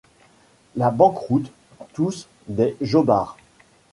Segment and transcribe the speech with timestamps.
[0.77, 1.51] La banqueroute!
[1.93, 3.37] tous des jobards!